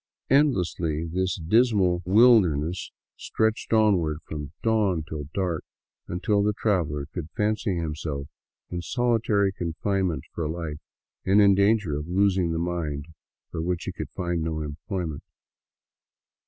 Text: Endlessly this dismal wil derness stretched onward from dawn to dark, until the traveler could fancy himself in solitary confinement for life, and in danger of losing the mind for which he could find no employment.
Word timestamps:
Endlessly 0.31 1.05
this 1.05 1.35
dismal 1.37 2.01
wil 2.05 2.41
derness 2.41 2.89
stretched 3.17 3.71
onward 3.71 4.17
from 4.23 4.51
dawn 4.63 5.03
to 5.07 5.29
dark, 5.31 5.63
until 6.07 6.41
the 6.41 6.53
traveler 6.53 7.05
could 7.13 7.29
fancy 7.37 7.75
himself 7.75 8.27
in 8.71 8.81
solitary 8.81 9.51
confinement 9.51 10.23
for 10.33 10.49
life, 10.49 10.79
and 11.23 11.39
in 11.39 11.53
danger 11.53 11.95
of 11.95 12.07
losing 12.07 12.51
the 12.51 12.57
mind 12.57 13.09
for 13.51 13.61
which 13.61 13.83
he 13.83 13.91
could 13.91 14.09
find 14.15 14.41
no 14.41 14.61
employment. 14.61 15.21